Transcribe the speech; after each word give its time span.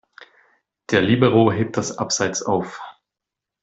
Der 0.89 1.03
Libero 1.03 1.51
hebt 1.51 1.77
das 1.77 1.99
Abseits 1.99 2.41
auf. 2.41 2.81